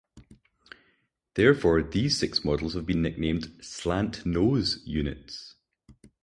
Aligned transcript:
Therefore, 1.35 1.83
these 1.83 2.17
six 2.17 2.43
models 2.43 2.73
have 2.73 2.87
been 2.87 3.03
nicknamed 3.03 3.59
"slant 3.63 4.25
nose" 4.25 4.81
units. 4.83 5.57